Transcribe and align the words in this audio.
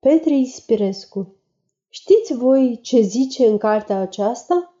Petre 0.00 0.34
Ispirescu 0.34 1.34
Știți 1.88 2.34
voi 2.34 2.78
ce 2.82 3.00
zice 3.00 3.46
în 3.46 3.58
cartea 3.58 4.00
aceasta? 4.00 4.74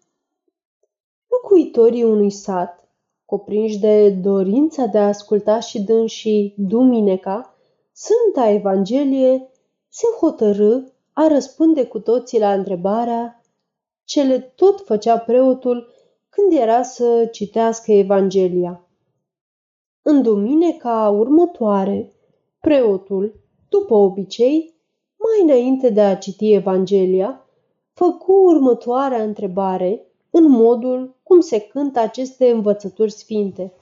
Locuitorii 1.28 2.02
unui 2.02 2.30
sat, 2.30 2.88
coprinși 3.24 3.78
de 3.78 4.10
dorința 4.10 4.86
de 4.86 4.98
a 4.98 5.06
asculta 5.06 5.60
și 5.60 5.82
dânsii 5.82 6.54
Dumineca, 6.56 7.54
Sfânta 7.92 8.50
Evanghelie, 8.50 9.50
se 9.88 10.06
hotărâ 10.20 10.80
a 11.12 11.26
răspunde 11.26 11.86
cu 11.86 11.98
toții 12.00 12.38
la 12.38 12.52
întrebarea 12.52 13.42
ce 14.04 14.22
le 14.22 14.38
tot 14.40 14.80
făcea 14.80 15.18
preotul 15.18 15.92
când 16.28 16.52
era 16.52 16.82
să 16.82 17.28
citească 17.32 17.92
Evanghelia. 17.92 18.86
În 20.02 20.22
duminica 20.22 21.08
următoare, 21.08 22.12
preotul, 22.60 23.40
după 23.68 23.94
obicei, 23.94 24.76
mai 25.18 25.42
înainte 25.42 25.90
de 25.90 26.00
a 26.00 26.16
citi 26.16 26.52
Evanghelia, 26.52 27.46
făcu 27.92 28.32
următoarea 28.32 29.22
întrebare 29.22 30.06
în 30.30 30.50
modul 30.50 31.16
cum 31.22 31.40
se 31.40 31.60
cântă 31.60 31.98
aceste 31.98 32.50
învățături 32.50 33.10
sfinte. 33.10 33.72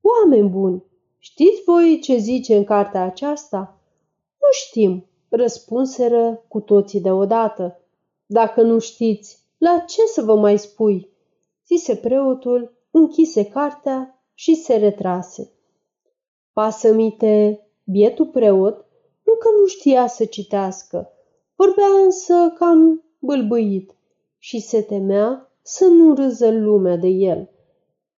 Oameni 0.00 0.48
buni, 0.48 0.84
știți 1.18 1.62
voi 1.66 1.98
ce 2.02 2.16
zice 2.16 2.56
în 2.56 2.64
cartea 2.64 3.02
aceasta? 3.02 3.80
Nu 4.40 4.48
știm, 4.50 5.06
răspunseră 5.28 6.44
cu 6.48 6.60
toții 6.60 7.00
deodată. 7.00 7.80
Dacă 8.26 8.62
nu 8.62 8.78
știți, 8.78 9.38
la 9.58 9.78
ce 9.78 10.02
să 10.06 10.22
vă 10.22 10.36
mai 10.36 10.58
spui? 10.58 11.08
zise 11.66 11.96
preotul, 11.96 12.72
închise 12.90 13.44
cartea 13.44 14.22
și 14.34 14.54
se 14.54 14.76
retrase. 14.76 15.52
Pasămite, 16.52 17.66
bietul 17.84 18.26
preot, 18.26 18.76
nu 18.78 18.86
că 18.86 18.86
nu 18.86 18.87
știa 19.68 20.06
să 20.06 20.24
citească, 20.24 21.10
vorbea 21.56 21.88
însă 22.04 22.52
cam 22.58 23.04
bâlbâit 23.18 23.94
și 24.38 24.60
se 24.60 24.82
temea 24.82 25.52
să 25.62 25.84
nu 25.84 26.14
râză 26.14 26.50
lumea 26.50 26.96
de 26.96 27.08
el. 27.08 27.50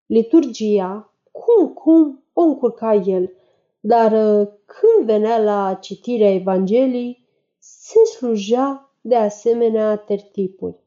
Liturgia, 0.06 1.12
cum, 1.30 1.68
cum, 1.68 2.24
o 2.32 2.40
încurca 2.42 2.94
el, 2.94 3.32
dar 3.80 4.12
uh, 4.12 4.48
când 4.64 5.06
venea 5.06 5.38
la 5.38 5.78
citirea 5.80 6.34
Evangheliei, 6.34 7.26
se 7.58 8.04
slujea 8.04 8.94
de 9.00 9.16
asemenea 9.16 9.96
tertipuri. 9.96 10.78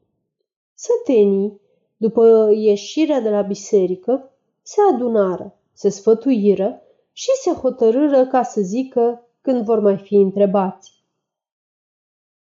Sătenii, 0.74 1.60
după 1.96 2.50
ieșirea 2.54 3.20
de 3.20 3.30
la 3.30 3.42
biserică, 3.42 4.30
se 4.62 4.80
adunară, 4.92 5.58
se 5.72 5.88
sfătuiră 5.88 6.82
și 7.12 7.30
se 7.42 7.50
hotărâră 7.50 8.26
ca 8.26 8.42
să 8.42 8.60
zică 8.60 9.23
când 9.44 9.64
vor 9.64 9.80
mai 9.80 9.96
fi 9.96 10.14
întrebați. 10.14 11.04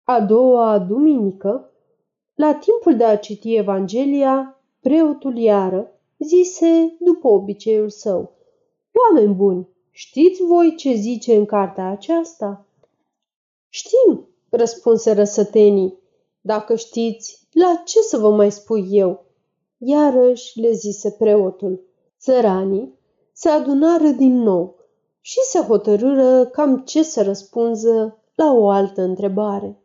A 0.05 0.21
doua 0.21 0.79
duminică, 0.79 1.73
la 2.35 2.55
timpul 2.55 2.97
de 2.97 3.05
a 3.05 3.17
citi 3.17 3.55
Evanghelia, 3.55 4.61
preotul 4.81 5.37
iară 5.37 5.93
zise 6.19 6.97
după 7.01 7.29
obiceiul 7.29 7.89
său, 7.89 8.33
Oameni 8.93 9.35
buni, 9.35 9.69
știți 9.91 10.43
voi 10.43 10.75
ce 10.77 10.95
zice 10.95 11.37
în 11.37 11.45
cartea 11.45 11.91
aceasta? 11.91 12.67
Știm, 13.69 14.29
răspunse 14.49 15.13
răsătenii. 15.13 15.99
Dacă 16.41 16.77
știți, 16.77 17.49
la 17.53 17.83
ce 17.85 18.01
să 18.01 18.17
vă 18.17 18.31
mai 18.31 18.53
spui 18.53 18.89
eu? 18.91 19.25
Iarăși 19.77 20.61
le 20.61 20.73
zise 20.73 21.11
preotul. 21.11 21.81
Țăranii 22.21 22.95
se 23.33 23.49
adunară 23.49 24.09
din 24.09 24.35
nou 24.43 24.78
și 25.29 25.41
se 25.43 25.61
hotărâră 25.61 26.47
cam 26.47 26.79
ce 26.85 27.03
să 27.03 27.23
răspunză 27.23 28.19
la 28.35 28.53
o 28.53 28.69
altă 28.69 29.03
întrebare. 29.03 29.83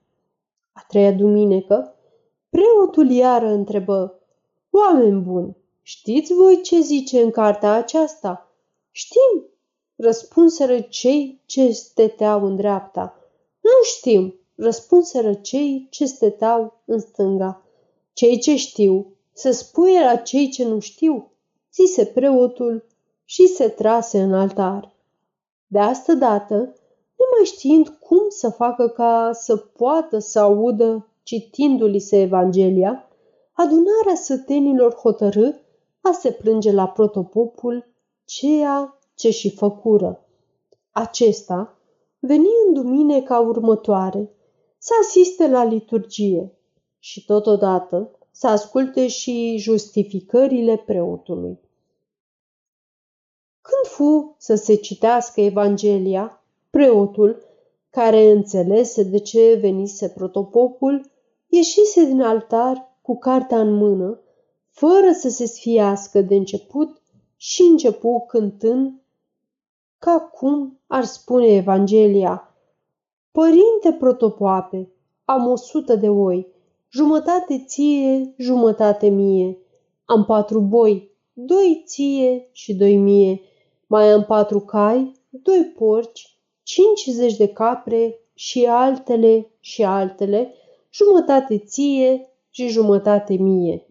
A 0.71 0.85
treia 0.87 1.11
duminică, 1.11 1.95
preotul 2.49 3.09
iară 3.09 3.47
întrebă, 3.47 4.19
Oameni 4.69 5.21
buni, 5.21 5.57
știți 5.81 6.33
voi 6.33 6.61
ce 6.61 6.79
zice 6.79 7.21
în 7.21 7.31
cartea 7.31 7.73
aceasta? 7.73 8.51
Știm, 8.91 9.45
răspunseră 9.95 10.79
cei 10.79 11.41
ce 11.45 11.71
steteau 11.71 12.45
în 12.45 12.55
dreapta. 12.55 13.15
Nu 13.61 13.83
știm, 13.83 14.35
răspunseră 14.55 15.33
cei 15.33 15.87
ce 15.89 16.05
steteau 16.05 16.73
în 16.85 16.99
stânga. 16.99 17.61
Cei 18.13 18.39
ce 18.39 18.55
știu, 18.55 19.15
să 19.33 19.51
spuie 19.51 19.99
la 19.99 20.15
cei 20.15 20.49
ce 20.49 20.65
nu 20.65 20.79
știu, 20.79 21.31
zise 21.73 22.05
preotul 22.05 22.85
și 23.25 23.47
se 23.47 23.67
trase 23.67 24.21
în 24.21 24.33
altar. 24.33 24.91
De 25.73 25.79
asta 25.79 26.13
dată, 26.13 26.55
nemai 26.55 27.43
știind 27.43 27.87
cum 27.87 28.25
să 28.29 28.49
facă 28.49 28.87
ca 28.87 29.29
să 29.33 29.55
poată 29.55 30.19
să 30.19 30.39
audă 30.39 31.07
citindu-li 31.23 31.99
se 31.99 32.21
Evanghelia, 32.21 33.09
adunarea 33.53 34.15
sătenilor 34.15 34.93
hotărâ 34.93 35.49
a 36.01 36.11
se 36.11 36.31
plânge 36.31 36.71
la 36.71 36.87
protopopul 36.87 37.85
ceea 38.25 38.99
ce 39.15 39.29
și 39.29 39.55
făcură. 39.55 40.25
Acesta 40.91 41.77
veni 42.19 42.49
în 42.67 42.73
duminica 42.73 43.39
următoare 43.39 44.29
să 44.77 44.93
asiste 45.01 45.47
la 45.47 45.63
liturgie 45.63 46.57
și 46.99 47.25
totodată 47.25 48.19
să 48.31 48.47
asculte 48.47 49.07
și 49.07 49.55
justificările 49.57 50.77
preotului. 50.77 51.59
Când 53.95 54.07
fu 54.07 54.35
să 54.37 54.55
se 54.55 54.75
citească 54.75 55.41
Evanghelia, 55.41 56.43
preotul, 56.69 57.41
care 57.89 58.31
înțelese 58.31 59.03
de 59.03 59.19
ce 59.19 59.57
venise 59.61 60.09
protopopul, 60.09 61.11
ieșise 61.47 62.05
din 62.05 62.21
altar 62.21 62.97
cu 63.01 63.17
cartea 63.17 63.59
în 63.59 63.73
mână, 63.73 64.19
fără 64.69 65.11
să 65.11 65.29
se 65.29 65.45
sfiască 65.45 66.21
de 66.21 66.35
început 66.35 67.01
și 67.35 67.61
începu 67.61 68.25
cântând 68.27 69.01
ca 69.97 70.19
cum 70.19 70.79
ar 70.87 71.03
spune 71.03 71.45
Evanghelia. 71.45 72.55
Părinte 73.31 73.91
protopoape, 73.99 74.89
am 75.25 75.47
o 75.47 75.55
sută 75.55 75.95
de 75.95 76.09
oi, 76.09 76.47
jumătate 76.89 77.63
ție, 77.67 78.33
jumătate 78.37 79.07
mie. 79.07 79.57
Am 80.05 80.25
patru 80.25 80.59
boi, 80.59 81.11
doi 81.33 81.83
ție 81.85 82.49
și 82.51 82.73
doi 82.75 82.95
mie. 82.95 83.41
Mai 83.93 84.11
am 84.11 84.23
patru 84.23 84.59
cai, 84.59 85.11
doi 85.29 85.73
porci, 85.77 86.37
cincizeci 86.63 87.35
de 87.37 87.47
capre 87.47 88.19
și 88.33 88.65
altele 88.65 89.51
și 89.59 89.83
altele, 89.83 90.53
jumătate 90.93 91.57
ție 91.57 92.29
și 92.49 92.67
jumătate 92.67 93.33
mie. 93.33 93.85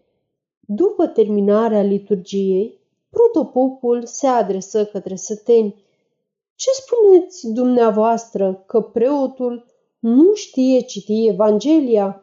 După 0.59 1.07
terminarea 1.07 1.81
liturgiei, 1.81 2.79
protopopul 3.09 4.05
se 4.05 4.27
adresă 4.27 4.85
către 4.85 5.15
săteni. 5.15 5.83
Ce 6.55 6.69
spuneți 6.71 7.51
dumneavoastră 7.51 8.63
că 8.65 8.81
preotul 8.81 9.65
nu 9.99 10.33
știe 10.33 10.81
citi 10.81 11.27
Evanghelia? 11.27 12.22